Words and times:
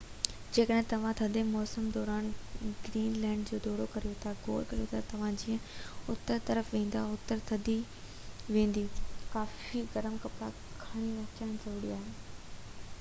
جيڪڏهن 0.55 0.85
توهان 0.91 1.15
ٿڌي 1.17 1.41
موسم 1.49 1.89
دوران 1.97 2.29
گرين 2.85 3.19
لينڊ 3.25 3.51
جو 3.51 3.59
دورو 3.65 3.85
ڪريو 3.97 4.13
ٿا 4.23 4.31
غور 4.47 4.65
ڪريو 4.71 4.87
ته 4.95 5.03
توهان 5.11 5.37
جيئن 5.43 5.61
اتر 6.15 6.41
طرف 6.49 6.73
ويندا، 6.77 7.03
اوتري 7.11 7.45
ٿد 7.51 7.69
وڌندي 7.69 7.77
ويندي، 8.57 8.85
ڪافي 9.35 9.85
گرم 9.95 10.17
ڪپڙا 10.25 10.51
کڻي 10.85 11.15
اچن 11.27 11.55
ضروري 11.69 11.97
آهي 12.01 12.37